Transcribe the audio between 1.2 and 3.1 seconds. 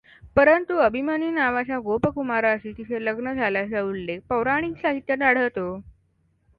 नावाच्या गोपकुमाराशी तिचे